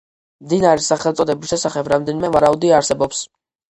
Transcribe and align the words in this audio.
მდინარის 0.45 0.87
სახელწოდების 0.93 1.53
შესახებ 1.55 1.91
რამდენიმე 1.93 2.35
ვარაუდი 2.37 2.77
არსებობს. 2.79 3.23